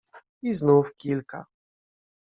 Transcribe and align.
I 0.41 0.53
znów 0.53 0.95
kilka. 0.97 1.45